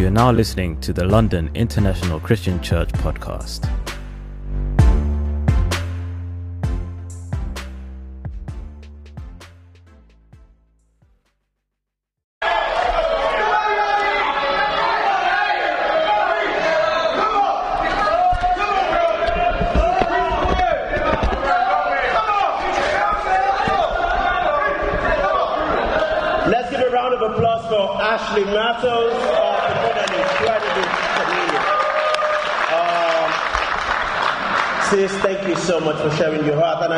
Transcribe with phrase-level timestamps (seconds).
[0.00, 3.68] You are now listening to the London International Christian Church podcast.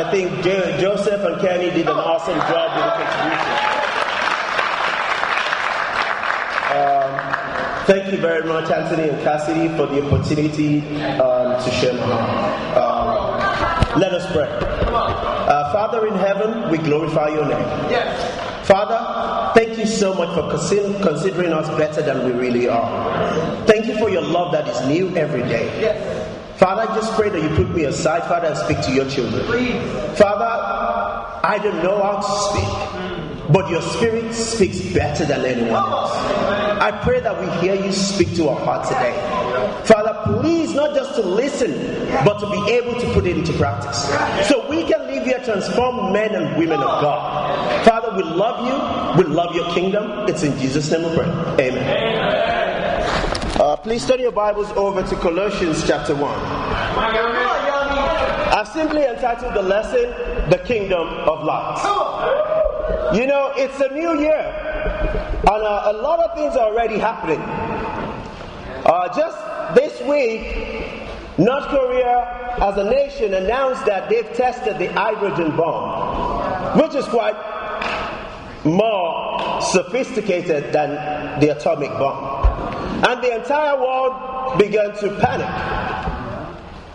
[0.03, 3.59] I think Jo- Joseph and Kenny did an awesome job with the contribution.
[6.75, 10.81] Um, thank you very much, Anthony and Cassidy, for the opportunity
[11.21, 13.93] um, to share my heart.
[13.95, 14.49] Um, let us pray.
[14.49, 17.69] Uh, Father in heaven, we glorify your name.
[17.91, 18.67] Yes.
[18.67, 23.67] Father, thank you so much for consi- considering us better than we really are.
[23.67, 25.69] Thank you for your love that is new every day.
[26.63, 29.45] Father, I just pray that you put me aside, Father, and speak to your children.
[30.15, 30.45] Father,
[31.43, 36.13] I don't know how to speak, but your spirit speaks better than anyone else.
[36.81, 39.13] I pray that we hear you speak to our heart today.
[39.87, 41.73] Father, please, not just to listen,
[42.25, 44.05] but to be able to put it into practice.
[44.47, 47.85] So we can live here transformed men and women of God.
[47.85, 49.25] Father, we love you.
[49.25, 50.29] We love your kingdom.
[50.29, 51.27] It's in Jesus' name we pray.
[51.59, 52.12] Amen.
[53.83, 56.25] Please turn your Bibles over to Colossians chapter 1.
[58.55, 60.05] I've simply entitled the lesson,
[60.51, 61.83] The Kingdom of Light.
[63.13, 67.41] You know, it's a new year, and uh, a lot of things are already happening.
[68.87, 69.37] Uh, just
[69.75, 76.95] this week, North Korea, as a nation, announced that they've tested the hydrogen bomb, which
[76.95, 77.35] is quite
[78.65, 82.32] more sophisticated than the atomic bomb.
[83.03, 86.23] And the entire world began to panic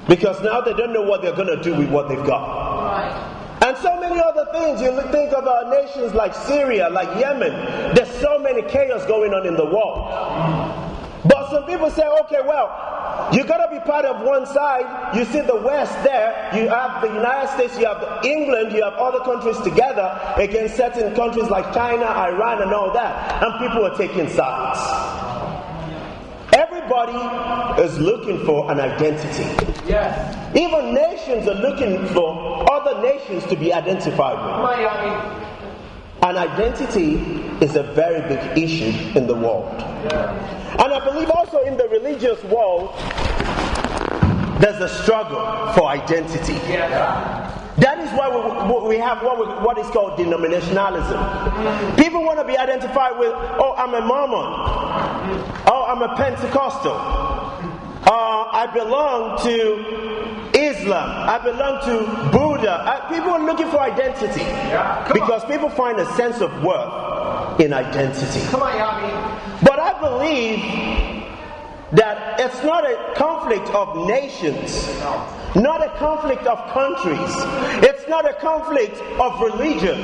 [0.07, 3.63] because now they don't know what they're going to do with what they've got.
[3.65, 4.81] And so many other things.
[4.81, 7.51] You think of our nations like Syria, like Yemen.
[7.93, 10.07] There's so many chaos going on in the world.
[11.25, 15.17] But some people say, okay, well, you got to be part of one side.
[15.17, 16.49] You see the West there.
[16.55, 21.13] You have the United States, you have England, you have other countries together against certain
[21.15, 23.43] countries like China, Iran, and all that.
[23.43, 25.16] And people are taking sides.
[26.89, 29.43] Everybody is looking for an identity.
[29.85, 30.55] Yes.
[30.55, 34.63] Even nations are looking for other nations to be identified with.
[34.63, 35.43] Miami.
[36.23, 37.15] And identity
[37.59, 39.65] is a very big issue in the world.
[40.79, 42.95] And I believe also in the religious world,
[44.61, 46.53] there's a struggle for identity.
[46.69, 47.46] Yes.
[47.77, 51.97] That is why we, we have what, we, what is called denominationalism.
[51.97, 54.45] People want to be identified with, oh, I'm a Mormon.
[55.67, 56.93] Oh, I'm a Pentecostal.
[58.09, 61.29] Uh, I belong to Islam.
[61.29, 62.71] I belong to Buddha.
[62.71, 67.73] Uh, people are looking for identity Come because people find a sense of worth in
[67.73, 68.41] identity.
[68.47, 69.61] Come on, Yami.
[69.63, 71.16] But I believe
[71.91, 74.87] that it's not a conflict of nations,
[75.55, 77.33] not a conflict of countries,
[77.83, 79.97] it's not a conflict of religion.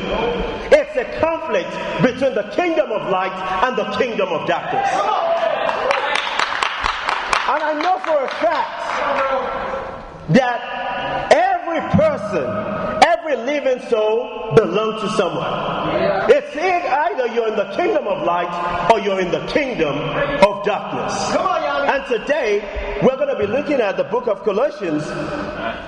[0.72, 1.72] It's a conflict
[2.02, 3.34] between the kingdom of light
[3.64, 4.88] and the kingdom of darkness.
[7.46, 8.84] And I know for a fact
[10.30, 12.48] that every person,
[13.06, 16.30] every living soul belongs to someone.
[16.30, 21.14] It's either you're in the kingdom of light or you're in the kingdom of darkness.
[22.08, 25.04] Today, we're going to be looking at the book of Colossians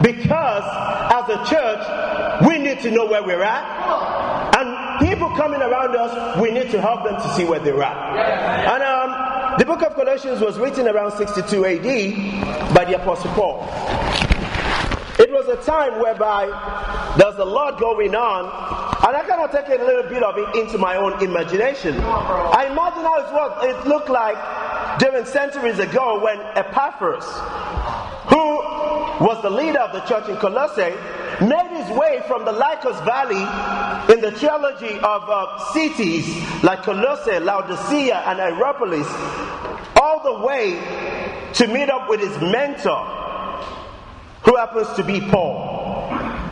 [0.01, 0.63] because
[1.11, 4.55] as a church, we need to know where we're at.
[4.57, 8.73] And people coming around us, we need to help them to see where they're at.
[8.73, 13.63] And um, the book of Colossians was written around 62 AD by the Apostle Paul.
[15.19, 16.45] It was a time whereby
[17.17, 20.55] there's a lot going on, and I kind of take a little bit of it
[20.55, 21.99] into my own imagination.
[21.99, 24.35] I imagine how it, was, it looked like
[24.99, 27.25] during centuries ago when Epaphras,
[28.29, 30.95] who was the leader of the church in Colossae,
[31.41, 33.41] made his way from the Lycus Valley
[34.13, 36.25] in the trilogy of uh, cities
[36.63, 39.07] like Colossae, Laodicea, and Hierapolis,
[40.01, 40.71] all the way
[41.53, 43.03] to meet up with his mentor,
[44.43, 45.84] who happens to be Paul.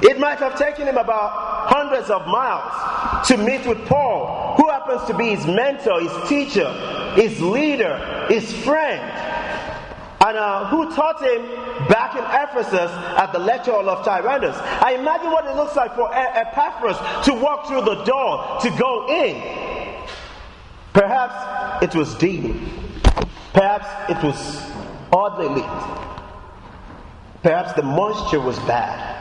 [0.04, 1.32] It might have taken him about
[1.70, 6.70] hundreds of miles to meet with Paul, who happens to be his mentor, his teacher,
[7.16, 11.46] his leader, his friend, and uh, who taught him
[11.88, 14.58] back in Ephesus at the lecture hall of Tyrannus.
[14.58, 19.08] I imagine what it looks like for Epaphras to walk through the door, to go
[19.10, 19.42] in.
[20.92, 22.70] Perhaps it was dim.
[23.54, 24.72] Perhaps it was
[25.14, 25.64] oddly lit.
[27.42, 29.13] Perhaps the moisture was bad.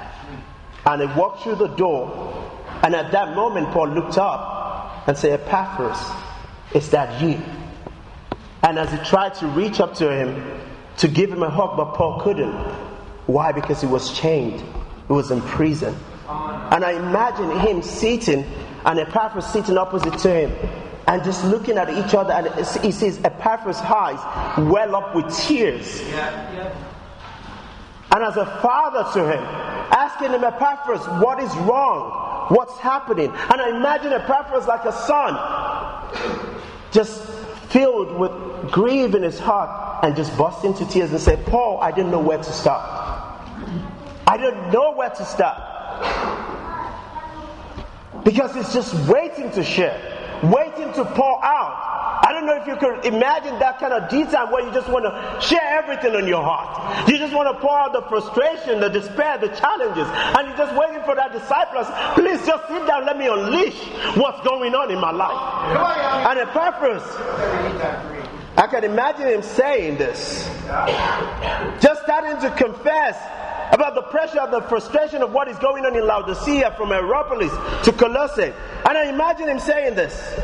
[0.85, 2.51] And he walked through the door,
[2.83, 5.99] and at that moment, Paul looked up and said, Epaphras,
[6.75, 7.41] is that you?
[8.63, 10.61] And as he tried to reach up to him
[10.99, 12.53] to give him a hug, but Paul couldn't.
[13.27, 13.53] Why?
[13.53, 15.95] Because he was chained, he was in prison.
[16.29, 18.45] And I imagine him sitting
[18.85, 20.71] and Epaphras sitting opposite to him
[21.07, 24.19] and just looking at each other, and he sees Epaphras' eyes
[24.71, 26.01] well up with tears.
[26.09, 26.75] Yeah.
[28.13, 32.49] And as a father to him, asking him, Epaphras, what is wrong?
[32.49, 33.29] What's happening?
[33.29, 35.37] And I imagine Epaphras like a son,
[36.91, 37.23] just
[37.71, 38.33] filled with
[38.73, 42.19] grief in his heart, and just burst into tears and said, Paul, I didn't know
[42.19, 42.83] where to start.
[44.27, 45.59] I didn't know where to start.
[48.25, 52.02] Because it's just waiting to share, waiting to pour out.
[52.23, 55.05] I don't know if you can imagine that kind of detail where you just want
[55.05, 55.13] to
[55.45, 57.09] share everything on your heart.
[57.09, 60.75] You just want to pour out the frustration, the despair, the challenges, and you're just
[60.79, 61.89] waiting for that disciples.
[62.15, 63.77] Please just sit down, let me unleash
[64.17, 65.35] what's going on in my life.
[66.31, 67.03] And Epaphras,
[68.57, 70.47] I can imagine him saying this,
[71.81, 73.19] just starting to confess
[73.73, 77.51] about the pressure and the frustration of what is going on in Laodicea from Hierapolis
[77.85, 78.53] to Colossae.
[78.87, 80.39] And I imagine him saying this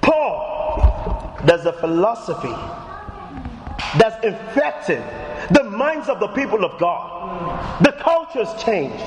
[0.00, 0.53] Paul,
[1.44, 2.54] there's a philosophy
[3.98, 5.02] that's infecting
[5.50, 7.82] the minds of the people of God.
[7.82, 9.04] The culture's changed.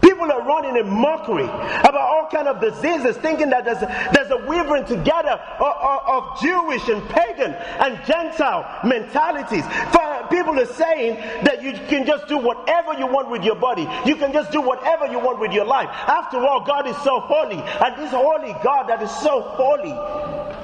[0.00, 4.30] People are running in mockery about all kind of diseases, thinking that there's a, there's
[4.30, 9.64] a weaving together of, of, of Jewish and pagan and Gentile mentalities.
[9.92, 13.86] For people are saying that you can just do whatever you want with your body.
[14.06, 15.88] You can just do whatever you want with your life.
[15.90, 19.90] After all, God is so holy, and this holy God that is so holy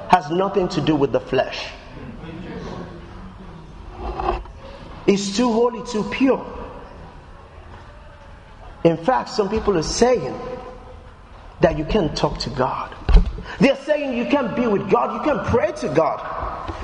[0.08, 1.66] has nothing to do with the flesh.
[5.06, 6.55] It's too holy, too pure.
[8.84, 10.38] In fact, some people are saying
[11.60, 12.94] that you can't talk to God.
[13.58, 16.36] They're saying you can't be with God, you can't pray to God.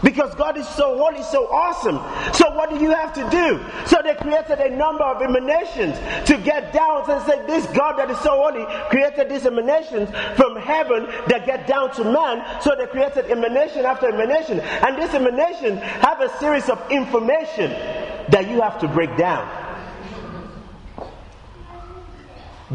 [0.03, 1.97] Because God is so holy, so awesome.
[2.35, 3.61] So what do you have to do?
[3.87, 5.97] So they created a number of emanations
[6.27, 10.57] to get down and say, This God that is so holy created these emanations from
[10.57, 12.45] heaven that get down to man.
[12.61, 14.61] So they created emanation after emanation.
[14.61, 17.71] And these emanations have a series of information
[18.31, 19.49] that you have to break down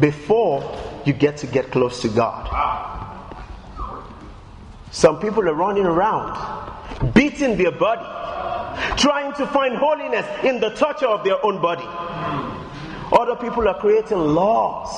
[0.00, 0.62] before
[1.04, 2.48] you get to get close to God.
[4.90, 8.04] Some people are running around, beating their body,
[8.96, 11.84] trying to find holiness in the torture of their own body.
[13.12, 14.90] Other people are creating laws,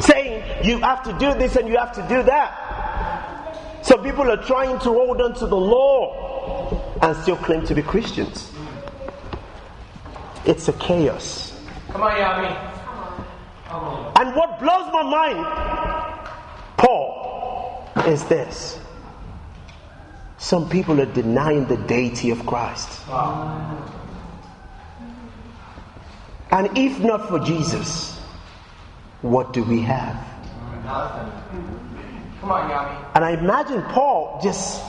[0.00, 3.84] saying you have to do this and you have to do that.
[3.84, 7.82] Some people are trying to hold on to the law and still claim to be
[7.82, 8.50] Christians.
[10.44, 11.58] It's a chaos.
[11.90, 12.73] Come on, Yami.
[14.16, 15.46] And what blows my mind,
[16.76, 18.78] Paul, is this.
[20.38, 23.00] Some people are denying the deity of Christ.
[26.50, 28.18] And if not for Jesus,
[29.22, 30.16] what do we have?
[32.40, 33.10] Come on, Yami.
[33.14, 34.82] And I imagine Paul just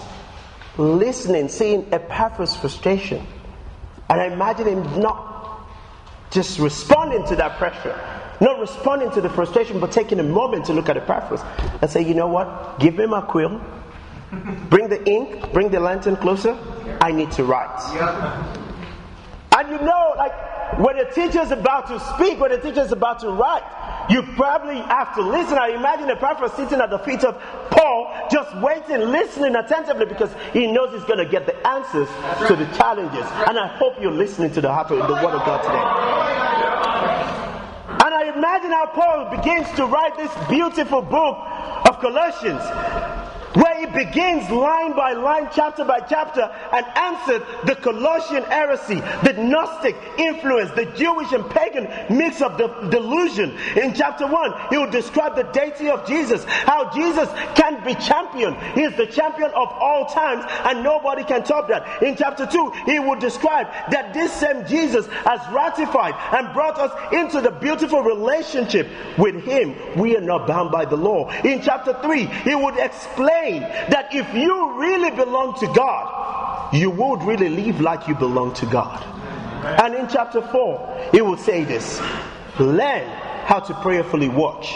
[0.77, 3.25] listening, seeing Epaphras' frustration.
[4.09, 5.67] And I imagine him not
[6.31, 7.97] just responding to that pressure,
[8.41, 11.41] not responding to the frustration, but taking a moment to look at the Epaphras
[11.81, 12.79] and say, you know what?
[12.79, 13.61] Give him a quill.
[14.69, 16.57] Bring the ink, bring the lantern closer.
[17.01, 17.79] I need to write.
[19.57, 20.33] And you know, like
[20.79, 23.63] when the teacher's about to speak, when the teacher's about to write,
[24.09, 25.57] you probably have to listen.
[25.57, 30.67] I imagine Epaphras sitting at the feet of Paul, just waiting, listening attentively because he
[30.67, 32.09] knows he's going to get the answers
[32.47, 33.25] to the challenges.
[33.47, 36.44] And I hope you're listening to the heart of the Word of God today.
[38.15, 41.37] I imagine how Paul begins to write this beautiful book
[41.89, 42.61] of Colossians
[43.55, 46.41] where he begins line by line, chapter by chapter,
[46.73, 52.67] and answered the Colossian heresy, the Gnostic influence, the Jewish and pagan mix of the
[52.89, 53.57] delusion.
[53.75, 58.55] In chapter 1, he will describe the deity of Jesus, how Jesus can be champion.
[58.73, 62.03] He is the champion of all times, and nobody can top that.
[62.03, 66.91] In chapter 2, he will describe that this same Jesus has ratified and brought us
[67.13, 69.75] into the beautiful relationship with him.
[69.97, 71.29] We are not bound by the law.
[71.43, 77.23] In chapter 3, he would explain that if you really belong to God, you would
[77.23, 79.03] really live like you belong to God.
[79.81, 81.99] And in chapter 4, he will say this
[82.59, 83.07] learn
[83.45, 84.73] how to prayerfully watch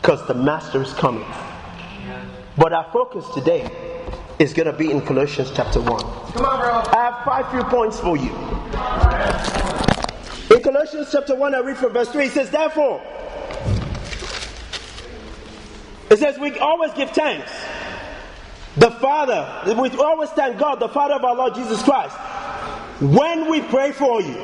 [0.00, 1.26] because the master is coming.
[2.56, 3.70] But our focus today
[4.38, 6.00] is going to be in Colossians chapter 1.
[6.00, 6.98] Come on, bro.
[6.98, 8.30] I have five few points for you.
[10.54, 13.00] In Colossians chapter 1, I read from verse 3, it says, Therefore,
[16.10, 17.50] it says, We always give thanks.
[18.76, 22.16] The Father, we always thank God, the Father of our Lord Jesus Christ,
[23.00, 24.34] when we pray for you.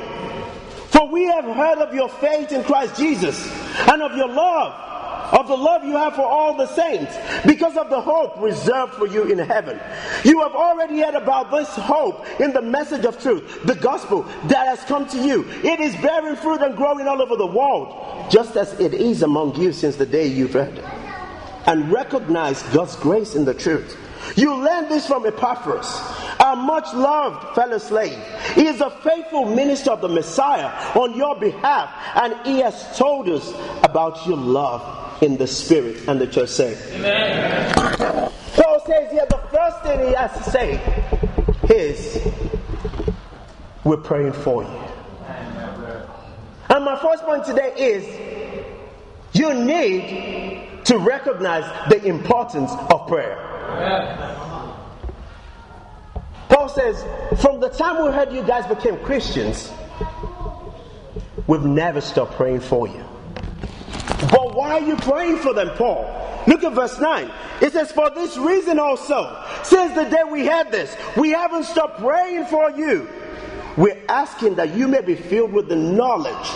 [0.88, 3.50] For we have heard of your faith in Christ Jesus
[3.88, 4.88] and of your love
[5.32, 9.06] of the love you have for all the saints, because of the hope reserved for
[9.06, 9.78] you in heaven.
[10.24, 14.66] You have already heard about this hope in the message of truth, the gospel that
[14.66, 15.44] has come to you.
[15.62, 19.56] It is bearing fruit and growing all over the world, just as it is among
[19.56, 20.84] you since the day you've heard it.
[21.66, 23.98] And recognize God's grace in the truth.
[24.36, 25.86] You learned this from Epaphras,
[26.40, 28.18] our much loved fellow slave.
[28.54, 33.28] He is a faithful minister of the Messiah on your behalf, and he has told
[33.28, 36.08] us about your love in the spirit.
[36.08, 37.72] And the church say, Amen.
[38.54, 41.24] Paul says here the first thing he has to say
[41.74, 42.26] is,
[43.84, 44.88] We're praying for you.
[46.70, 48.04] And my first point today is,
[49.32, 53.57] you need to recognize the importance of prayer.
[56.48, 57.04] Paul says,
[57.40, 59.72] from the time we heard you guys became Christians,
[61.46, 63.04] we've never stopped praying for you.
[64.30, 66.02] But why are you praying for them, Paul?
[66.46, 67.30] Look at verse 9.
[67.60, 72.00] It says, For this reason also, since the day we had this, we haven't stopped
[72.00, 73.08] praying for you.
[73.76, 76.48] We're asking that you may be filled with the knowledge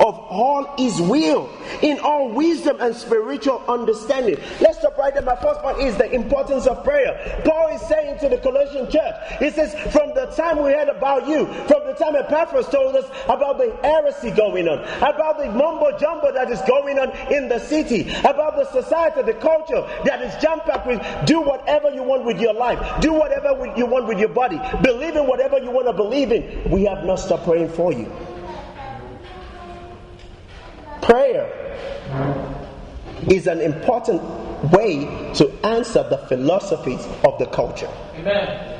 [0.00, 1.50] of all his will
[1.82, 4.36] in all wisdom and spiritual understanding.
[4.60, 5.22] Let's stop right there.
[5.22, 7.42] My first point is the importance of prayer.
[7.44, 11.28] Paul is saying to the Colossian church, he says, From the time we heard about
[11.28, 15.96] you, from the time Epaphras told us about the heresy going on, about the mumbo
[15.98, 20.34] jumbo that is going on in the city, about the society, the culture that is
[20.42, 24.18] jump packed with do whatever you want with your life, do whatever you want with
[24.18, 26.70] your body, believe in whatever you want to believe in.
[26.70, 28.10] We have not stopped praying for you.
[31.02, 31.76] Prayer
[33.28, 34.22] is an important
[34.72, 35.04] way
[35.34, 37.90] to answer the philosophies of the culture.
[38.16, 38.78] Amen.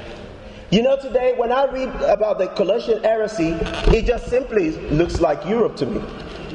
[0.71, 3.57] You know, today when I read about the Colossian heresy,
[3.91, 6.01] it just simply looks like Europe to me.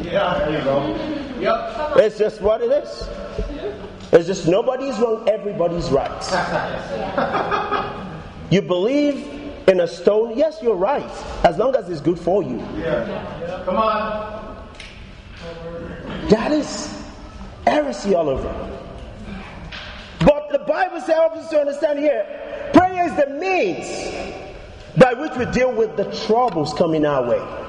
[0.02, 0.96] Yeah, there you go.
[1.40, 1.98] Yep.
[1.98, 3.10] It's just what it is.
[4.14, 6.10] It's just nobody's wrong, everybody's right.
[8.52, 9.28] you believe
[9.68, 11.10] in a stone, yes, you're right,
[11.44, 12.58] as long as it's good for you.
[12.78, 13.64] Yeah.
[13.66, 14.45] Come on.
[16.30, 17.04] That is
[17.66, 18.72] heresy all over.
[20.20, 22.26] But the Bible helps us to understand here
[22.74, 24.36] prayer is the means
[24.98, 27.66] by which we deal with the troubles coming our way.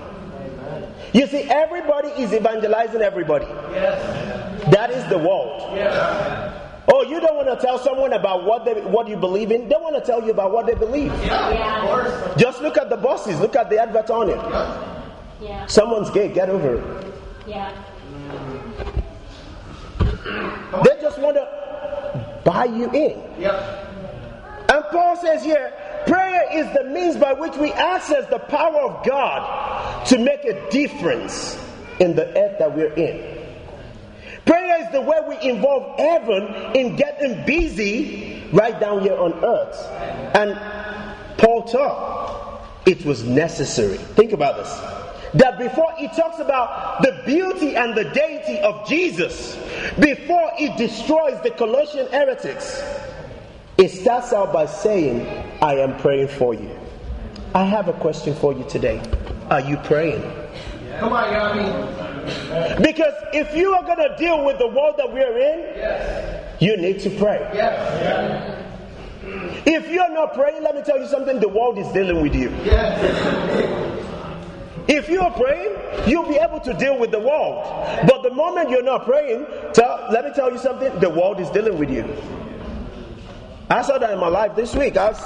[1.13, 3.47] You see, everybody is evangelizing everybody.
[3.73, 4.71] Yes.
[4.73, 5.75] That is the world.
[5.75, 6.63] Yes.
[6.93, 9.69] Oh, you don't want to tell someone about what they what you believe in.
[9.69, 11.13] They want to tell you about what they believe.
[11.25, 12.37] Yeah, course.
[12.39, 13.41] Just look at the buses.
[13.41, 14.37] Look at the advert on it.
[15.41, 15.67] Yeah.
[15.67, 16.29] Someone's gay.
[16.33, 17.15] Get over it.
[17.47, 17.75] Yeah.
[20.85, 23.23] They just want to buy you in.
[23.41, 23.87] Yep.
[24.69, 25.73] And Paul says here,
[26.07, 30.69] prayer is the means by which we access the power of God to make a
[30.71, 31.57] difference
[32.01, 33.47] in the earth that we're in.
[34.45, 39.77] Prayer is the way we involve heaven in getting busy right down here on earth.
[40.37, 43.97] And Paul taught it was necessary.
[43.97, 45.06] Think about this.
[45.37, 49.57] That before he talks about the beauty and the deity of Jesus,
[49.99, 52.83] before he destroys the Colossian heretics,
[53.77, 55.27] it starts out by saying,
[55.61, 56.71] I am praying for you.
[57.55, 59.01] I have a question for you today.
[59.51, 60.23] Are you praying?
[60.99, 62.83] Come on, Yami.
[62.83, 66.63] Because if you are going to deal with the world that we're in, Yes.
[66.63, 67.39] you need to pray.
[67.55, 68.63] Yes.
[69.67, 72.49] If you're not praying, let me tell you something the world is dealing with you.
[72.65, 73.76] Yes.
[74.89, 75.75] If you're praying,
[76.09, 77.65] you'll be able to deal with the world.
[78.07, 81.51] But the moment you're not praying, tell, let me tell you something the world is
[81.51, 82.05] dealing with you.
[83.69, 84.97] I saw that in my life this week.
[84.97, 85.19] I was,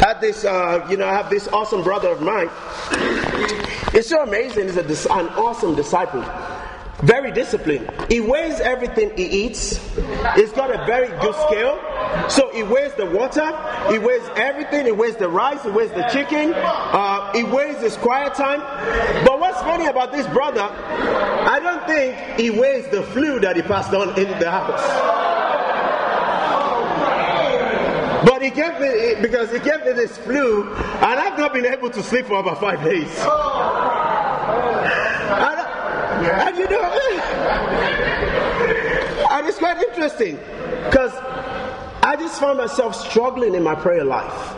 [0.00, 2.48] had this, uh, you know, I have this awesome brother of mine.
[3.92, 4.68] It's so amazing.
[4.68, 6.24] He's a, an awesome disciple.
[7.02, 7.90] Very disciplined.
[8.08, 9.78] He weighs everything he eats.
[10.36, 11.78] He's got a very good scale.
[12.30, 13.46] So he weighs the water.
[13.90, 14.86] He weighs everything.
[14.86, 15.62] He weighs the rice.
[15.64, 16.54] He weighs the chicken.
[16.54, 18.60] Uh, he weighs his quiet time.
[19.24, 23.62] But what's funny about this brother, I don't think he weighs the flu that he
[23.62, 24.80] passed on in the house.
[28.26, 31.90] But he gave me because he gave me this flu, and I've not been able
[31.90, 33.10] to sleep for about five days.
[36.22, 36.82] And you know,
[39.30, 40.38] and it's quite interesting
[40.84, 41.12] because
[42.02, 44.54] I just found myself struggling in my prayer life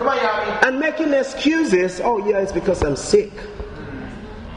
[0.00, 2.00] Come on, and making excuses.
[2.02, 3.30] Oh, yeah, it's because I'm sick.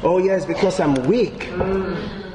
[0.02, 1.50] Oh, yeah, it's because I'm weak.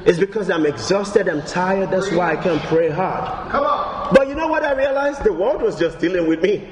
[0.05, 3.51] It's because I'm exhausted, I'm tired, that's why I can't pray hard.
[3.51, 4.13] Come on.
[4.13, 5.23] But you know what I realized?
[5.23, 6.67] The world was just dealing with me.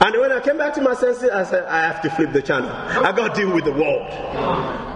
[0.00, 2.40] And when I came back to my senses, I said, I have to flip the
[2.40, 2.70] channel.
[2.70, 4.06] I got to deal with the world.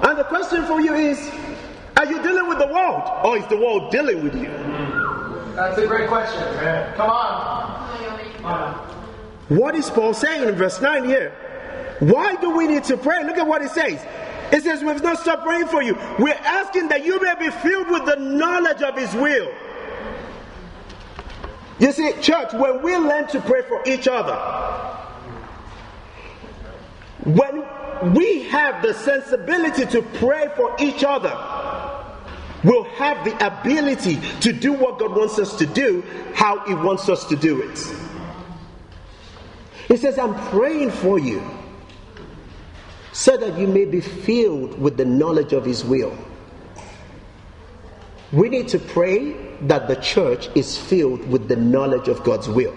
[0.04, 1.18] And the question for you is
[1.96, 3.02] Are you dealing with the world?
[3.24, 4.48] Or is the world dealing with you?
[5.56, 6.42] That's a great question.
[6.96, 7.82] Come on.
[9.48, 11.30] What is Paul saying in verse 9 here?
[11.98, 13.22] Why do we need to pray?
[13.24, 14.04] Look at what it says.
[14.52, 15.94] It says, We've not stopped praying for you.
[16.18, 19.52] We're asking that you may be filled with the knowledge of His will.
[21.82, 24.36] You see, church, when we learn to pray for each other,
[27.24, 31.36] when we have the sensibility to pray for each other,
[32.62, 37.08] we'll have the ability to do what God wants us to do, how He wants
[37.08, 37.96] us to do it.
[39.88, 41.42] He says, I'm praying for you
[43.10, 46.16] so that you may be filled with the knowledge of His will.
[48.30, 52.74] We need to pray that the church is filled with the knowledge of God's will.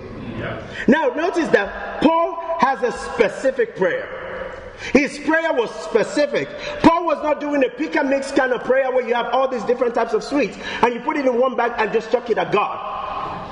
[0.87, 4.61] Now, notice that Paul has a specific prayer.
[4.93, 6.49] His prayer was specific.
[6.81, 9.47] Paul was not doing a pick and mix kind of prayer where you have all
[9.47, 12.29] these different types of sweets and you put it in one bag and just chuck
[12.29, 13.51] it at God.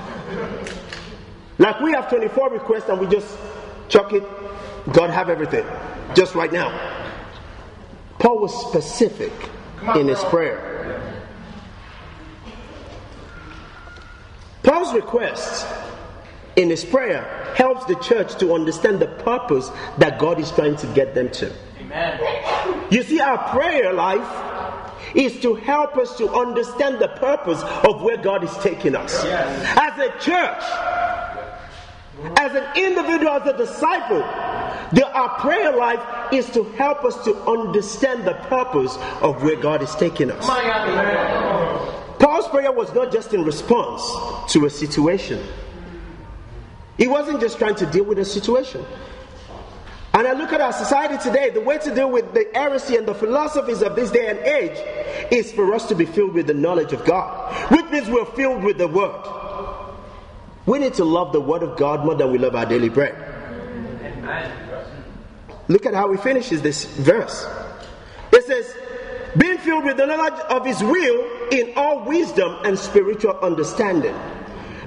[1.58, 3.38] Like we have 24 requests and we just
[3.88, 4.24] chuck it,
[4.92, 5.66] God have everything,
[6.14, 6.78] just right now.
[8.20, 9.32] Paul was specific
[9.96, 10.73] in his prayer.
[14.64, 15.68] Paul's request
[16.56, 20.88] in his prayer helps the church to understand the purpose that God is trying to
[20.88, 21.54] get them to.
[21.80, 22.88] Amen.
[22.90, 24.28] You see, our prayer life
[25.16, 29.24] is to help us to understand the purpose of where God is taking us.
[29.24, 30.64] As a church,
[32.38, 34.20] as an individual, as a disciple,
[34.94, 39.82] the, our prayer life is to help us to understand the purpose of where God
[39.82, 40.48] is taking us.
[42.24, 44.02] Paul's prayer was not just in response
[44.54, 45.46] to a situation.
[46.98, 48.86] He wasn't just trying to deal with a situation.
[50.14, 53.06] And I look at our society today, the way to deal with the heresy and
[53.06, 56.54] the philosophies of this day and age is for us to be filled with the
[56.54, 59.22] knowledge of God, which means we're filled with the Word.
[60.66, 63.16] We need to love the Word of God more than we love our daily bread.
[65.68, 67.46] Look at how he finishes this verse.
[68.32, 68.74] It says,
[69.38, 74.16] being filled with the knowledge of his will in all wisdom and spiritual understanding.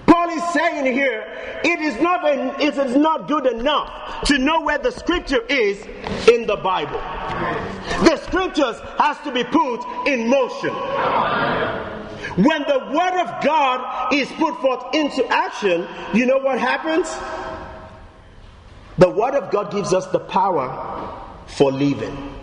[0.06, 1.24] Paul is saying here,
[1.64, 2.22] it is not
[2.60, 5.84] it is not good enough to know where the scripture is
[6.28, 7.00] in the Bible.
[8.04, 10.74] The scriptures has to be put in motion.
[12.44, 17.08] When the word of God is put forth into action, you know what happens?
[18.98, 20.68] The word of God gives us the power
[21.46, 22.35] for living.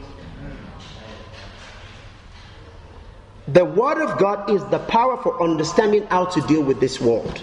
[3.48, 7.42] The Word of God is the power for understanding how to deal with this world.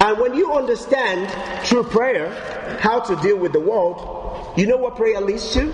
[0.00, 1.30] And when you understand
[1.66, 5.72] through prayer how to deal with the world, you know what prayer leads to?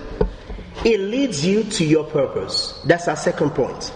[0.83, 2.79] It leads you to your purpose.
[2.85, 3.91] That's our second point.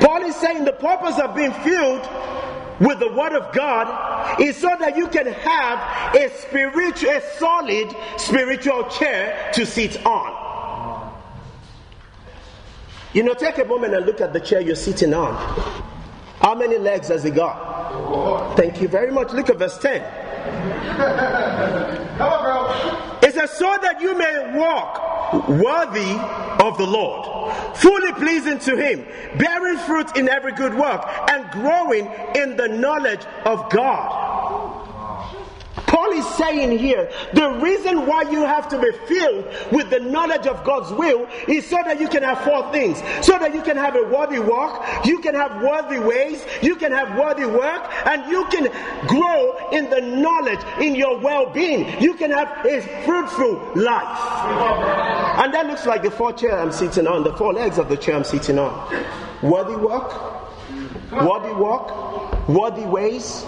[0.00, 2.08] Paul is saying the purpose of being filled
[2.80, 7.94] with the Word of God is so that you can have a spiritual, a solid
[8.16, 10.45] spiritual chair to sit on.
[13.16, 15.34] You know, take a moment and look at the chair you're sitting on.
[16.42, 18.54] How many legs has it got?
[18.58, 19.32] Thank you very much.
[19.32, 20.02] Look at verse 10.
[22.18, 23.18] Come on, bro.
[23.26, 26.12] It says, so that you may walk worthy
[26.62, 29.06] of the Lord, fully pleasing to Him,
[29.38, 34.15] bearing fruit in every good work, and growing in the knowledge of God.
[35.96, 40.46] Paul is saying here the reason why you have to be filled with the knowledge
[40.46, 42.98] of God's will is so that you can have four things.
[43.24, 46.92] So that you can have a worthy walk, you can have worthy ways, you can
[46.92, 48.64] have worthy work, and you can
[49.06, 51.88] grow in the knowledge in your well being.
[51.98, 54.18] You can have a fruitful life.
[55.40, 57.96] And that looks like the four chair I'm sitting on, the four legs of the
[57.96, 58.70] chair I'm sitting on.
[59.40, 60.12] Worthy work,
[61.10, 63.46] worthy walk, worthy ways,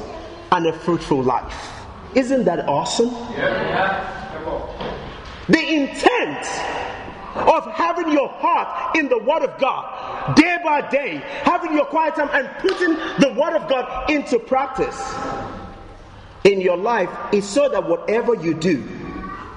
[0.51, 1.78] and a fruitful life.
[2.15, 3.11] Isn't that awesome?
[5.49, 6.47] The intent
[7.35, 12.17] of having your heart in the Word of God day by day, having your quiet
[12.17, 15.15] time and putting the Word of God into practice
[16.45, 18.83] in your life is so that whatever you do,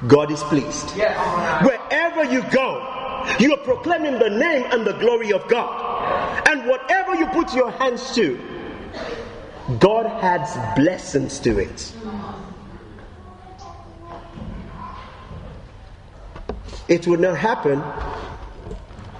[0.07, 0.95] God is pleased.
[0.97, 1.65] Yes.
[1.65, 2.87] Wherever you go,
[3.39, 6.47] you are proclaiming the name and the glory of God.
[6.47, 8.39] And whatever you put your hands to,
[9.79, 11.93] God adds blessings to it.
[16.87, 17.83] It would not happen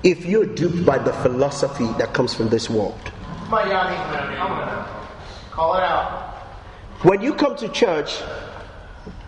[0.04, 3.00] if you're duped by the philosophy that comes from this world.
[5.52, 6.34] Call it out.
[7.04, 8.22] When you come to church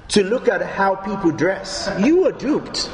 [0.10, 2.90] to look at how people dress, you are duped.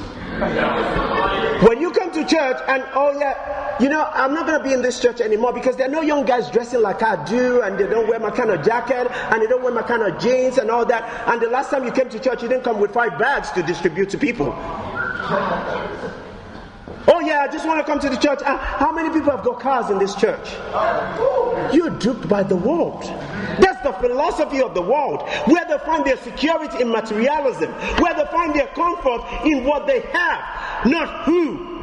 [1.62, 4.82] When you come to church and oh yeah, you know I'm not gonna be in
[4.82, 7.86] this church anymore because there are no young guys dressing like I do and they
[7.86, 10.72] don't wear my kind of jacket and they don't wear my kind of jeans and
[10.72, 11.28] all that.
[11.28, 13.62] And the last time you came to church, you didn't come with five bags to
[13.62, 14.56] distribute to people.
[17.12, 18.39] Oh yeah, I just want to come to the church.
[18.43, 20.50] Uh, how many people have got cars in this church?
[21.74, 23.04] You're duped by the world.
[23.60, 28.26] That's the philosophy of the world, where they find their security in materialism, where they
[28.26, 31.80] find their comfort in what they have, not who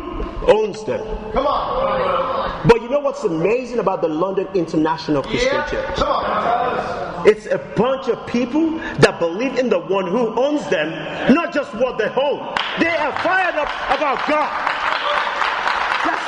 [0.46, 1.00] owns them.
[1.32, 2.68] Come on.
[2.68, 5.66] But you know what's amazing about the London International Christian Yeah.
[5.66, 5.96] Church?
[5.96, 7.26] Come on.
[7.26, 10.90] It's a bunch of people that believe in the one who owns them,
[11.34, 12.54] not just what they own.
[12.78, 14.76] They are fired up about God.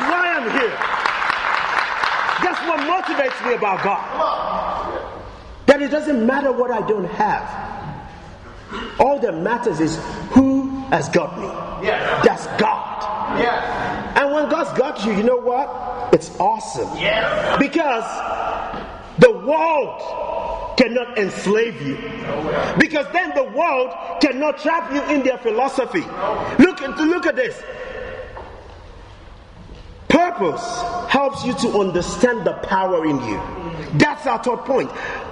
[0.08, 0.76] That's why I'm here.
[2.42, 5.18] That's what motivates me about God.
[5.66, 7.68] That it doesn't matter what I don't have.
[8.98, 9.96] All that matters is
[10.30, 11.46] who has got me.
[11.86, 12.24] Yes.
[12.24, 13.38] That's God.
[13.38, 14.16] Yes.
[14.16, 16.14] And when God's got you, you know what?
[16.14, 16.88] It's awesome.
[16.96, 17.58] Yes.
[17.58, 18.04] Because
[19.18, 21.96] the world cannot enslave you.
[22.78, 26.00] Because then the world cannot trap you in their philosophy.
[26.58, 27.62] Look look at this.
[30.38, 33.40] Purpose helps you to understand the power in you.
[33.94, 34.88] That's our third point.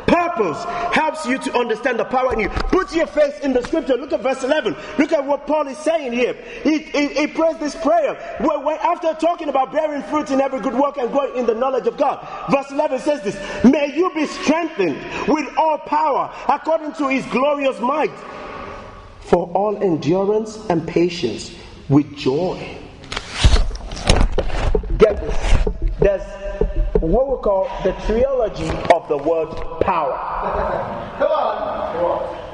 [0.08, 2.48] Purpose helps you to understand the power in you.
[2.48, 3.96] Put your face in the scripture.
[3.96, 4.74] Look at verse 11.
[4.98, 6.34] Look at what Paul is saying here.
[6.64, 8.14] He, he, he prays this prayer.
[8.40, 11.54] Where, where after talking about bearing fruit in every good work and growing in the
[11.54, 16.94] knowledge of God, verse 11 says this May you be strengthened with all power according
[16.94, 18.10] to his glorious might,
[19.20, 21.54] for all endurance and patience
[21.88, 22.76] with joy.
[24.98, 26.22] There's
[27.00, 30.16] what we call the trilogy of the word power.
[31.18, 32.46] Come on.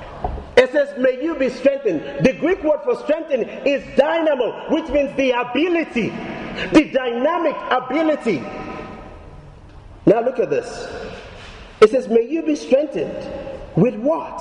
[0.57, 2.25] It says, May you be strengthened.
[2.25, 6.11] The Greek word for strengthened is dynamo, which means the ability,
[6.73, 8.39] the dynamic ability.
[10.07, 10.89] Now look at this.
[11.81, 13.29] It says, May you be strengthened
[13.77, 14.41] with what?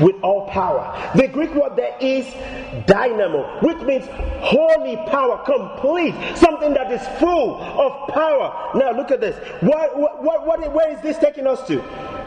[0.00, 1.12] With all power.
[1.16, 2.26] The Greek word there is
[2.86, 4.04] dynamo, which means
[4.40, 8.72] holy power, complete, something that is full of power.
[8.78, 9.36] Now look at this.
[9.62, 11.82] What, what, what, where is this taking us to?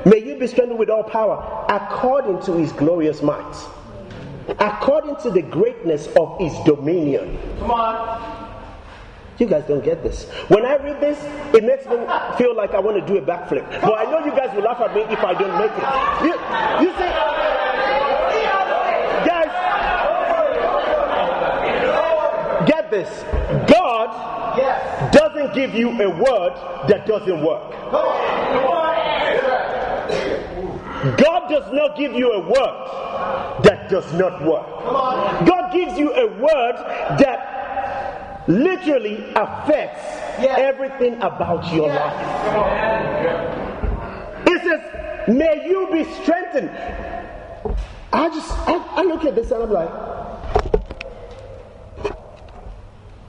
[0.05, 3.55] May you be strengthened with all power according to his glorious might,
[4.59, 7.37] according to the greatness of his dominion.
[7.59, 8.30] Come on.
[9.37, 10.25] You guys don't get this.
[10.49, 11.17] When I read this,
[11.53, 11.97] it makes me
[12.37, 13.69] feel like I want to do a backflip.
[13.81, 15.83] But I know you guys will laugh at me if I don't make it.
[16.25, 16.33] You,
[16.85, 17.09] you see,
[19.25, 19.51] guys,
[22.67, 23.23] get this.
[23.67, 26.53] God doesn't give you a word
[26.87, 27.71] that doesn't work.
[31.17, 34.67] God does not give you a word that does not work.
[35.47, 36.75] God gives you a word
[37.17, 37.60] that
[38.47, 40.03] literally affects
[40.41, 40.57] Yes.
[40.59, 42.15] everything about your life.
[44.47, 46.69] It says, May you be strengthened.
[48.13, 49.89] I just I, I look at this and I'm like,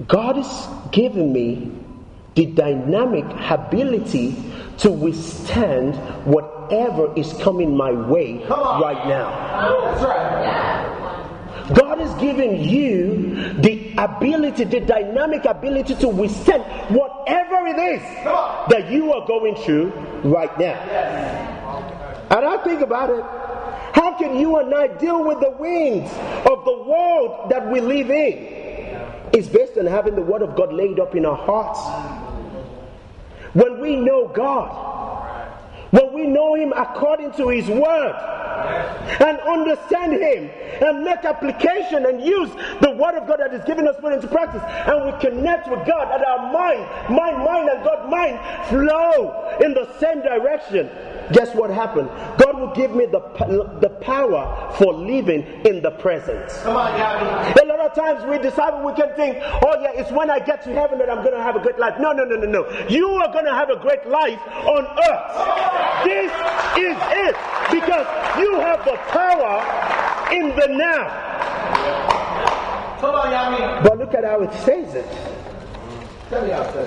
[0.09, 1.71] God is giving me
[2.35, 4.35] the dynamic ability
[4.79, 5.95] to withstand
[6.25, 9.31] whatever is coming my way right now.
[9.85, 11.75] That's right.
[11.77, 16.63] God is giving you the ability, the dynamic ability to withstand
[16.95, 18.03] whatever it is
[18.71, 19.91] that you are going through
[20.25, 20.75] right now.
[22.31, 23.23] And I think about it.
[23.95, 26.11] How can you and I deal with the winds
[26.47, 28.63] of the world that we live in?
[29.33, 31.81] It's based on having the Word of God laid up in our hearts.
[33.55, 34.71] When we know God,
[35.91, 38.15] when we know Him according to His Word,
[39.21, 40.51] and understand Him,
[40.83, 44.29] and make application and use the Word of God that is given us put into
[44.29, 48.39] practice, and we connect with God, and our mind, my mind, and God mind
[48.69, 50.91] flow in the same direction.
[51.33, 52.09] Guess what happened?
[52.39, 53.21] God will give me the,
[53.81, 56.49] the power for living in the present.
[56.63, 57.61] Come on, Gabby.
[57.63, 60.63] A lot of times we decide we can think, oh yeah, it's when I get
[60.65, 61.95] to heaven that I'm going to have a great life.
[62.01, 62.89] No, no, no, no, no.
[62.89, 66.05] You are going to have a great life on earth.
[66.05, 66.33] This
[66.79, 67.37] is it
[67.71, 68.07] because
[68.39, 69.63] you have the power
[70.33, 71.33] in the now.
[73.01, 73.83] Come on, Yami.
[73.83, 75.07] But look at how it says it.
[76.29, 76.85] Tell me out there.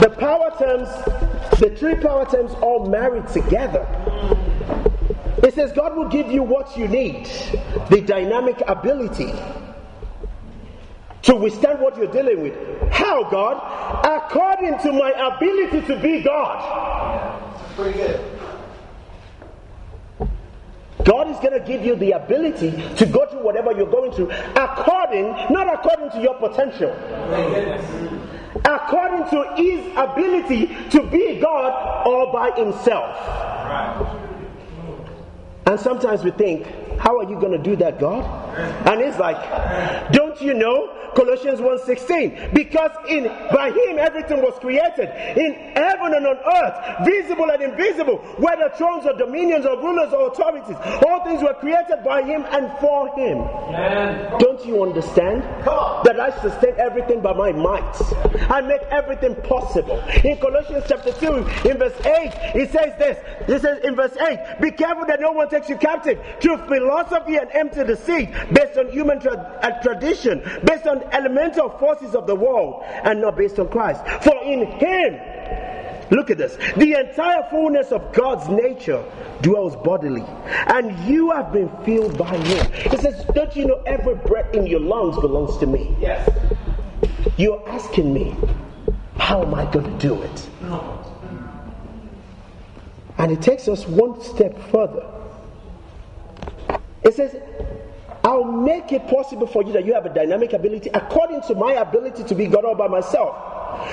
[0.00, 0.88] The power terms,
[1.58, 3.86] the three power terms all married together.
[5.42, 7.26] It says God will give you what you need
[7.90, 9.32] the dynamic ability
[11.22, 12.92] to withstand what you're dealing with.
[12.92, 13.56] How, God?
[14.04, 17.52] According to my ability to be God.
[17.76, 18.34] Pretty good.
[21.04, 24.30] God is going to give you the ability to go through whatever you're going through
[24.56, 26.90] according, not according to your potential.
[28.84, 33.16] According to his ability to be God all by himself.
[35.66, 36.66] And sometimes we think,
[36.98, 38.24] how are you going to do that, God?
[38.86, 42.52] And it's like, don't you know Colossians 1:16?
[42.54, 48.18] Because in by him everything was created in heaven and on earth, visible and invisible,
[48.38, 52.70] whether thrones or dominions or rulers or authorities, all things were created by him and
[52.80, 53.38] for him.
[54.38, 55.42] Don't you understand
[56.04, 57.94] that I sustain everything by my might?
[58.50, 60.02] I make everything possible.
[60.24, 63.18] In Colossians chapter 2, in verse 8, it says this.
[63.48, 67.36] It says in verse 8, be careful that no one takes you captive through philosophy
[67.36, 72.34] and empty deceit, based on human tra- uh, tradition, based on elemental forces of the
[72.34, 74.02] world, and not based on Christ.
[74.22, 75.20] For in him
[76.10, 76.56] Look at this.
[76.76, 79.04] The entire fullness of God's nature
[79.40, 80.24] dwells bodily,
[80.66, 82.72] and you have been filled by Him.
[82.90, 85.96] He says, Don't you know every breath in your lungs belongs to me?
[86.00, 86.28] Yes.
[87.36, 88.36] You're asking me,
[89.16, 90.48] How am I going to do it?
[93.18, 95.06] And it takes us one step further.
[97.02, 97.36] It says,
[98.24, 101.74] I'll make it possible for you that you have a dynamic ability according to my
[101.74, 103.36] ability to be God all by myself.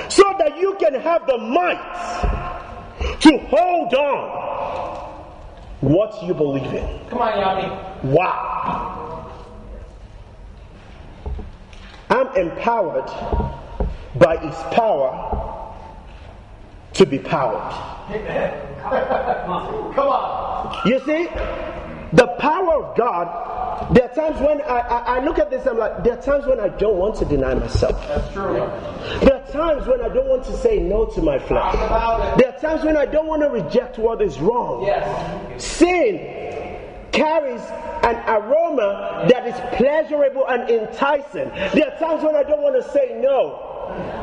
[0.09, 2.39] So that you can have the might
[3.19, 4.51] to hold on
[5.81, 7.09] what you believe in.
[7.09, 8.03] Come on, Yami.
[8.03, 9.31] Wow.
[12.09, 13.07] I'm empowered
[14.15, 15.75] by his power
[16.93, 17.73] to be powered.
[19.95, 20.87] Come on.
[20.87, 21.27] You see,
[22.13, 25.77] the power of God, there are times when I, I, I look at this, I'm
[25.77, 27.99] like, there are times when I don't want to deny myself.
[28.07, 28.53] That's true.
[29.21, 31.73] There are times when I don't want to say no to my flesh.
[31.73, 32.43] Talk about it.
[32.43, 34.83] There are times when I don't want to reject what is wrong.
[34.85, 35.63] Yes.
[35.63, 36.37] Sin
[37.11, 37.61] carries
[38.03, 41.49] an aroma that is pleasurable and enticing.
[41.73, 43.67] There are times when I don't want to say no,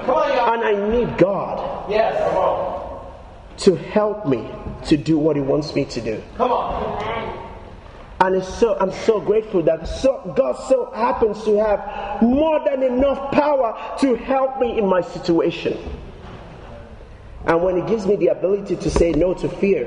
[0.07, 2.16] Come on, and I need God Yes.
[2.31, 3.12] Come on.
[3.59, 4.48] to help me
[4.87, 6.22] to do what He wants me to do.
[6.37, 7.47] Come on.
[8.20, 13.31] And so I'm so grateful that so, God so happens to have more than enough
[13.33, 15.78] power to help me in my situation.
[17.44, 19.87] And when He gives me the ability to say no to fear,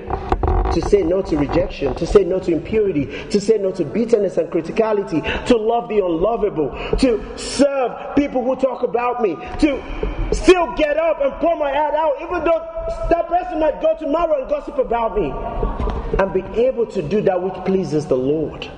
[0.72, 4.38] to say no to rejection, to say no to impurity, to say no to bitterness
[4.38, 9.84] and criticality, to love the unlovable, to serve people who talk about me, to
[10.32, 12.66] still get up and pour my heart out, even though
[13.10, 15.30] that person might go tomorrow and gossip about me,
[16.22, 18.70] and be able to do that which pleases the Lord.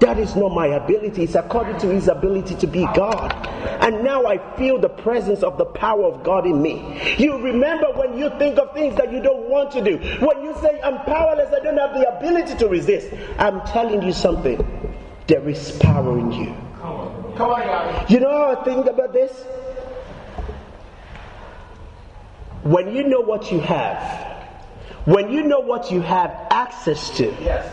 [0.00, 3.32] That is not my ability, it's according to His ability to be God.
[3.80, 7.00] And now I feel the presence of the power of God in me.
[7.18, 10.54] You remember when you think of things that you don't want to do, when you
[10.60, 13.12] say, I'm powerless, I don't have the ability to resist.
[13.38, 14.58] I'm telling you something,
[15.28, 16.54] there is power in you.
[16.80, 18.10] Come on, Yami.
[18.10, 19.30] You know how I think about this?
[22.64, 24.37] When you know what you have,
[25.08, 27.64] when you know what you have access to, Yes.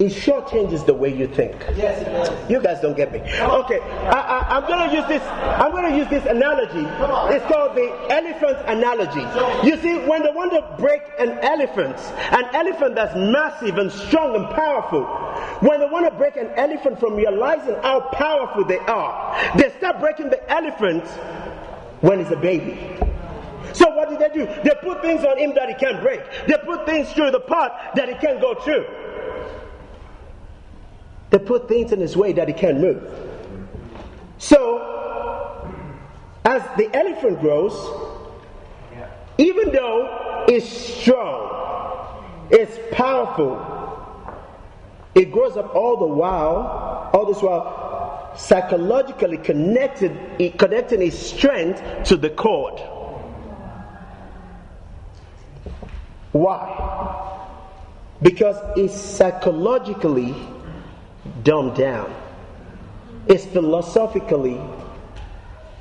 [0.00, 1.54] it sure changes the way you think.
[1.76, 2.50] Yes.
[2.50, 3.20] You guys don't get me.
[3.20, 5.22] Okay, I, I, am gonna use this.
[5.22, 6.84] I'm gonna use this analogy.
[7.32, 9.20] It's called the elephant analogy.
[9.68, 11.96] You see, when they want to break an elephant,
[12.32, 15.04] an elephant that's massive and strong and powerful,
[15.60, 20.00] when they want to break an elephant from realizing how powerful they are, they start
[20.00, 21.06] breaking the elephant
[22.00, 22.96] when it's a baby.
[23.72, 24.46] So what they do?
[24.62, 26.20] They put things on him that he can't break.
[26.46, 28.86] They put things through the pot that he can't go through.
[31.30, 33.02] They put things in his way that he can't move.
[34.38, 34.80] So,
[36.44, 37.72] as the elephant grows,
[39.38, 43.66] even though it's strong, it's powerful,
[45.14, 50.12] it grows up all the while, all this while, psychologically connected,
[50.58, 52.80] connecting its strength to the cord.
[56.32, 57.46] Why?
[58.22, 60.34] Because it's psychologically
[61.42, 62.14] dumbed down.
[63.26, 64.60] It's philosophically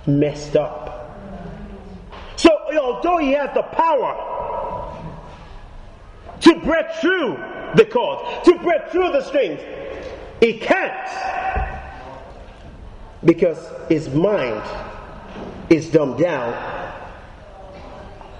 [0.07, 0.95] messed up.
[2.37, 4.25] So, although he has the power
[6.41, 7.37] to break through
[7.75, 9.59] the cord, to break through the strings,
[10.39, 10.95] he can't.
[13.23, 13.57] because
[13.89, 14.63] his mind
[15.69, 16.53] is dumbed down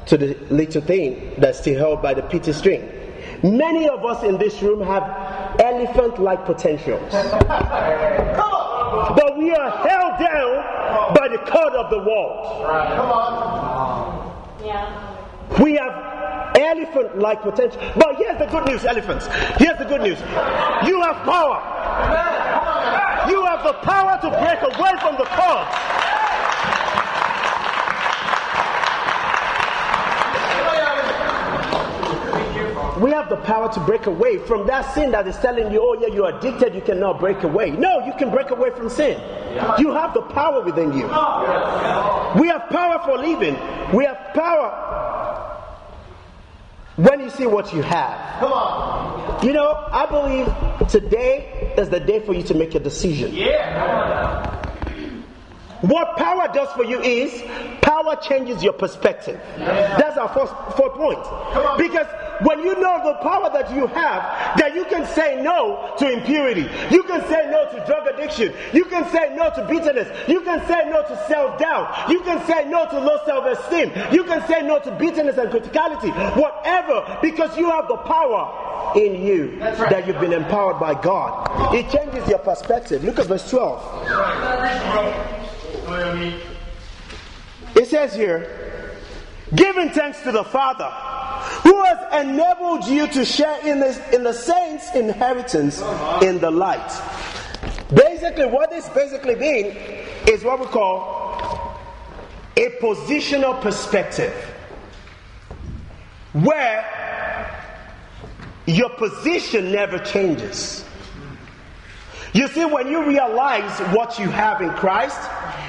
[0.08, 2.90] to the little thing that's still held by the pity string.
[3.44, 5.04] Many of us in this room have
[5.60, 7.12] elephant like potentials.
[8.90, 10.64] But we are held down
[11.16, 12.66] by the cord of the world.
[12.66, 14.34] Come on.
[14.64, 15.16] Yeah.
[15.64, 17.80] We have elephant like potential.
[17.96, 19.28] But here's the good news, elephants.
[19.58, 20.20] Here's the good news.
[20.86, 21.62] You have power.
[23.30, 25.68] You have the power to break away from the cord.
[33.02, 35.98] We have the power to break away from that sin that is telling you, oh,
[36.02, 37.72] yeah, you're addicted, you cannot break away.
[37.72, 39.20] No, you can break away from sin.
[39.80, 41.06] You have the power within you.
[42.40, 43.58] We have power for living.
[43.94, 44.86] We have power
[46.98, 48.40] when you see what you have.
[48.40, 49.46] Come on.
[49.46, 53.34] You know, I believe today is the day for you to make a decision.
[53.34, 54.58] Yeah.
[55.82, 57.42] What power does for you is
[57.82, 59.40] power changes your perspective.
[59.58, 61.24] That's our first fourth point.
[61.78, 62.08] Because
[62.42, 66.70] when you know the power that you have, that you can say no to impurity,
[66.92, 70.66] you can say no to drug addiction, you can say no to bitterness, you can
[70.68, 74.46] say no to self doubt, you can say no to low self esteem, you can
[74.48, 79.90] say no to bitterness and criticality, whatever, because you have the power in you right.
[79.90, 81.76] that you've been empowered by God.
[81.76, 83.04] It changes your perspective.
[83.04, 84.08] Look at verse 12.
[87.76, 88.96] It says here,
[89.56, 90.92] giving thanks to the Father
[91.64, 95.82] who has enabled you to share in, this, in the saints' inheritance
[96.22, 96.92] in the light.
[97.94, 99.76] Basically, what this basically means
[100.28, 101.80] is what we call
[102.56, 104.34] a positional perspective,
[106.34, 106.86] where
[108.66, 110.86] your position never changes.
[112.34, 115.18] You see, when you realize what you have in Christ,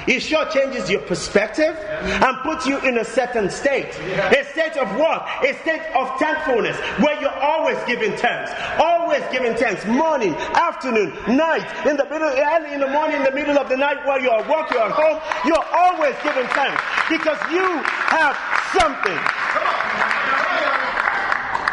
[0.07, 3.89] it sure changes your perspective and puts you in a certain state.
[3.97, 5.27] A state of what?
[5.43, 8.51] A state of thankfulness where you're always giving thanks.
[8.79, 9.85] Always giving thanks.
[9.85, 13.77] Morning, afternoon, night, in the middle, early in the morning, in the middle of the
[13.77, 15.19] night while you're at work, you're at home.
[15.45, 17.65] You're always giving thanks because you
[18.09, 18.37] have
[18.77, 19.19] something.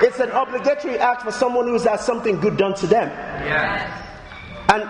[0.01, 3.09] It's an obligatory act for someone who's had something good done to them.
[3.09, 4.08] Yeah.
[4.71, 4.89] And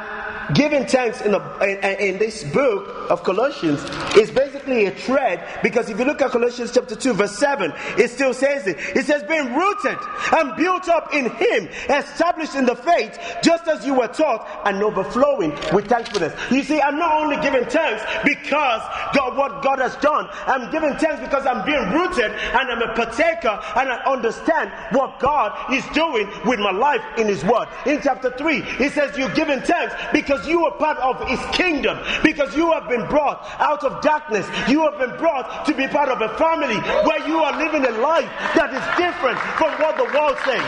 [0.54, 3.82] giving thanks in, in, in this book of Colossians
[4.16, 8.10] is basically a thread because if you look at Colossians chapter 2, verse 7, it
[8.10, 8.78] still says it.
[8.96, 9.98] It says, being rooted
[10.32, 14.82] and built up in Him, established in the faith, just as you were taught, and
[14.82, 16.34] overflowing with thankfulness.
[16.50, 18.82] You see, I'm not only giving thanks because
[19.14, 22.94] God, what God has done, I'm giving thanks because I'm being rooted and I'm a
[22.94, 27.68] partaker and I understand what God is doing with my life in His Word.
[27.86, 31.98] In chapter 3, He says, You're giving thanks because you are part of His kingdom,
[32.22, 34.46] because you have been brought out of darkness.
[34.66, 37.92] You have been brought to be part of a family where you are living a
[37.98, 40.64] life that is different from what the world says.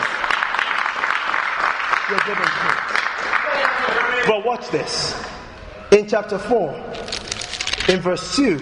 [2.09, 2.51] You're thanks.
[4.27, 5.15] But watch this.
[5.91, 6.73] In chapter 4,
[7.89, 8.57] in verse 2,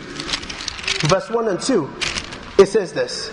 [1.08, 1.90] verse 1 and 2,
[2.58, 3.32] it says this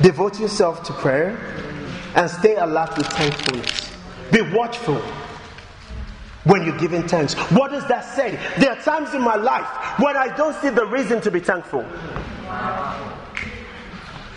[0.00, 1.36] Devote yourself to prayer
[2.14, 3.90] and stay alert with thankfulness.
[4.30, 5.02] Be watchful
[6.46, 7.34] when you're giving thanks.
[7.50, 8.38] What does that say?
[8.58, 9.66] There are times in my life
[9.98, 11.84] when I don't see the reason to be thankful.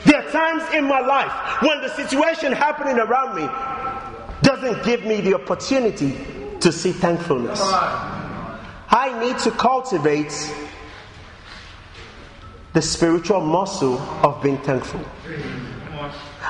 [0.06, 3.48] There are times in my life when the situation happening around me
[4.42, 6.18] doesn't give me the opportunity
[6.60, 7.62] to see thankfulness.
[7.62, 10.34] I need to cultivate
[12.74, 15.02] the spiritual muscle of being thankful.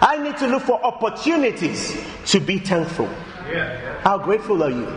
[0.01, 3.07] I need to look for opportunities to be thankful.
[4.01, 4.87] How grateful are you?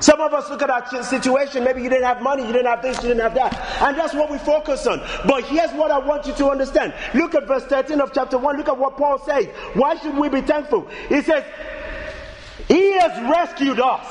[0.00, 2.82] Some of us look at our situation, maybe you didn't have money, you didn't have
[2.82, 3.54] this, you didn't have that.
[3.82, 5.00] And that's what we focus on.
[5.26, 6.94] But here's what I want you to understand.
[7.14, 8.56] Look at verse 13 of chapter 1.
[8.56, 9.46] Look at what Paul says.
[9.74, 10.86] Why should we be thankful?
[11.08, 11.44] He says,
[12.68, 14.06] He has rescued us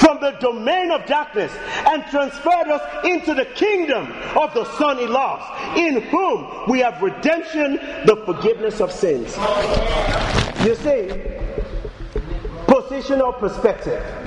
[0.00, 1.52] from the domain of darkness
[1.86, 5.44] and transferred us into the kingdom of the Son he loves,
[5.76, 7.74] in whom we have redemption,
[8.06, 9.36] the forgiveness of sins.
[10.64, 11.10] You see,
[12.66, 14.19] positional perspective.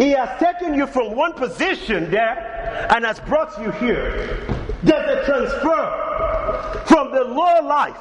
[0.00, 4.46] He has taken you from one position there and has brought you here.
[4.82, 7.98] There's a transfer from the lower life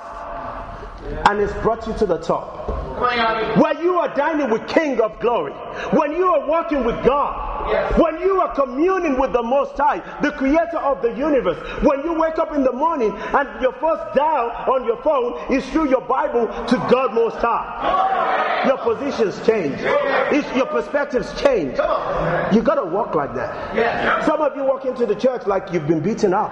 [1.27, 2.78] and it's brought you to the top.
[3.61, 5.53] Where you are dining with King of Glory,
[5.91, 7.49] when you are walking with God,
[7.99, 12.13] When you are communing with the Most High, the creator of the universe, when you
[12.13, 16.01] wake up in the morning and your first dial on your phone is through your
[16.01, 21.77] Bible to God Most High, your positions change, it's, your perspectives change.
[22.53, 24.25] You got to walk like that.
[24.25, 26.51] Some of you walk into the church like you've been beaten up.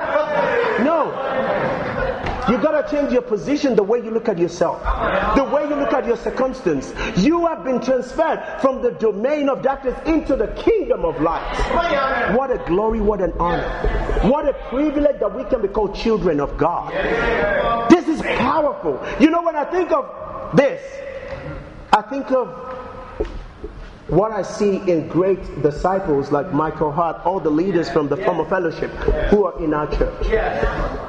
[0.83, 2.16] No.
[2.49, 4.81] You gotta change your position, the way you look at yourself,
[5.35, 6.93] the way you look at your circumstance.
[7.17, 11.43] You have been transferred from the domain of darkness into the kingdom of light.
[12.35, 13.67] What a glory, what an honor.
[14.29, 16.93] What a privilege that we can be called children of God.
[17.89, 19.05] This is powerful.
[19.19, 20.81] You know, when I think of this,
[21.91, 22.47] I think of
[24.07, 28.45] what I see in great disciples like Michael Hart, all the leaders from the former
[28.45, 28.91] fellowship
[29.29, 31.06] who are in our church.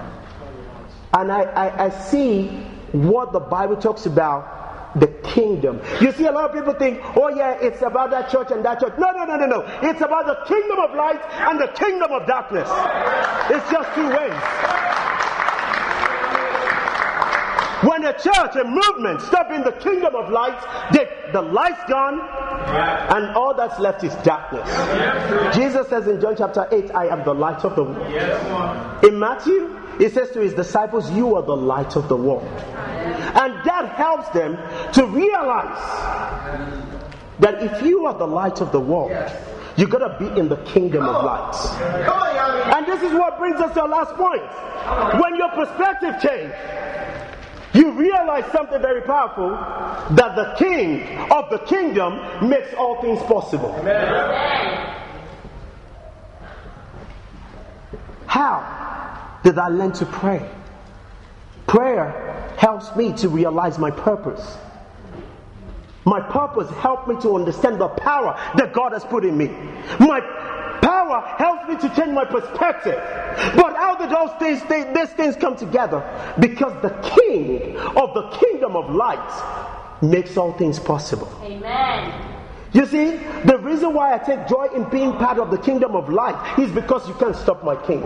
[1.19, 2.47] And I, I, I see
[2.93, 5.81] what the Bible talks about the kingdom.
[6.01, 8.79] You see, a lot of people think, oh, yeah, it's about that church and that
[8.79, 8.95] church.
[8.99, 9.61] No, no, no, no, no.
[9.83, 12.69] It's about the kingdom of light and the kingdom of darkness.
[13.51, 14.39] It's just two ways.
[17.83, 20.61] When a church, a movement, step in the kingdom of light,
[20.93, 24.69] the, the light's gone, and all that's left is darkness.
[25.55, 29.05] Jesus says in John chapter 8, I am the light of the world.
[29.05, 32.45] In Matthew, he says to his disciples, You are the light of the world.
[32.45, 34.57] And that helps them
[34.93, 35.79] to realize
[37.41, 39.13] that if you are the light of the world,
[39.77, 41.55] you gotta be in the kingdom of light.
[42.75, 44.43] And this is what brings us to our last point.
[45.21, 46.55] When your perspective changes,
[47.75, 53.73] you realize something very powerful that the king of the kingdom makes all things possible.
[58.27, 58.78] How
[59.43, 60.49] did I learn to pray?
[61.67, 64.57] Prayer helps me to realize my purpose.
[66.05, 69.49] My purpose helped me to understand the power that God has put in me.
[70.01, 70.21] My
[70.81, 72.97] power helps me to change my perspective.
[73.55, 76.03] But how did those things, they, these things come together?
[76.41, 81.31] Because the King of the kingdom of light makes all things possible.
[81.43, 82.38] Amen.
[82.73, 86.09] You see, the reason why I take joy in being part of the kingdom of
[86.11, 88.03] light is because you can't stop my king.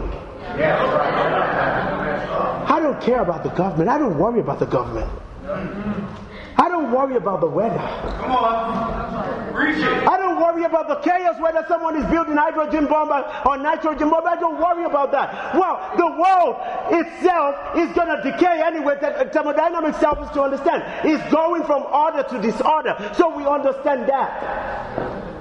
[2.65, 3.91] I don't care about the government.
[3.91, 5.11] I don't worry about the government.
[6.93, 7.79] I don't worry about the weather.
[7.79, 9.55] Come on.
[9.55, 10.09] Preach it.
[10.09, 13.11] I don't worry about the chaos whether someone is building hydrogen bomb
[13.47, 14.27] or nitrogen bomb.
[14.27, 15.55] I don't worry about that.
[15.55, 16.61] Well, the world
[16.93, 18.99] itself is going to decay anyway.
[19.01, 20.85] The uh, thermodynamics helps us to understand.
[21.03, 22.95] It's going from order to disorder.
[23.17, 25.32] So we understand that.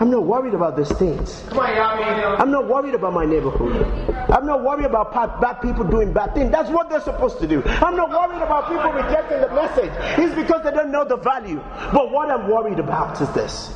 [0.00, 1.42] I'm not worried about these things.
[1.48, 2.40] Come on, Yami.
[2.40, 3.84] I'm not worried about my neighborhood.
[4.30, 6.52] I'm not worried about bad, bad people doing bad things.
[6.52, 7.62] That's what they're supposed to do.
[7.64, 9.90] I'm not worried about people rejecting the message.
[10.18, 11.60] It's because they don't know the value.
[11.92, 13.74] But what I'm worried about is this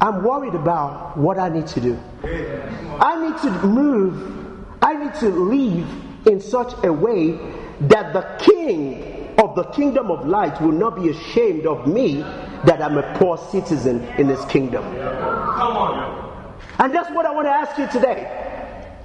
[0.00, 1.98] I'm worried about what I need to do.
[2.24, 5.88] I need to move, I need to live
[6.26, 7.38] in such a way
[7.82, 12.20] that the king of the kingdom of light will not be ashamed of me
[12.64, 14.84] that I'm a poor citizen in his kingdom.
[14.94, 16.56] Come on.
[16.78, 18.40] And that's what I want to ask you today.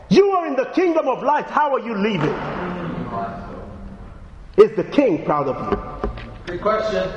[0.10, 1.46] You are in the kingdom of light.
[1.46, 2.36] How are you living?
[4.58, 6.10] Is the king proud of you?
[6.46, 7.10] Good question.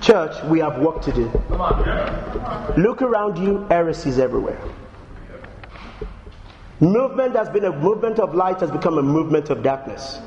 [0.00, 1.30] Church, we have work to do.
[1.48, 2.74] Come on.
[2.76, 4.60] Look around you, heresies everywhere.
[6.80, 10.20] Movement that's been a movement of light has become a movement of darkness.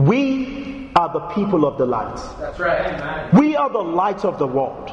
[0.00, 2.16] We are the people of the light.
[2.38, 3.32] That's right.
[3.34, 4.90] We are the light of the world.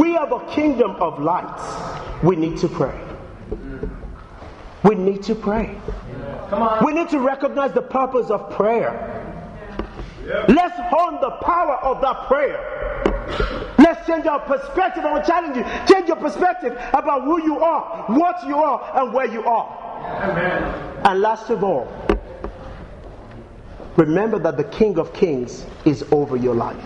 [0.00, 2.22] We are the kingdom of light.
[2.22, 2.98] We need to pray.
[4.82, 5.78] We need to pray.
[6.50, 6.84] Come on.
[6.84, 9.10] We need to recognize the purpose of prayer.
[10.48, 12.58] Let's hone the power of that prayer.
[13.78, 15.04] Let's change our perspective.
[15.04, 15.64] I will challenge you.
[15.92, 19.84] Change your perspective about who you are, what you are, and where you are.
[20.22, 21.00] Amen.
[21.04, 21.86] And last of all,
[23.96, 26.82] remember that the King of Kings is over your life.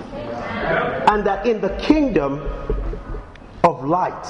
[1.08, 2.40] And that in the kingdom
[3.64, 4.26] of light,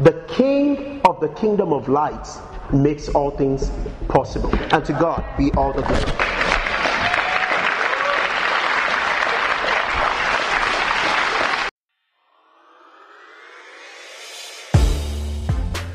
[0.00, 2.26] the King of the kingdom of light
[2.72, 3.70] makes all things
[4.08, 4.54] possible.
[4.72, 6.27] And to God be all the glory.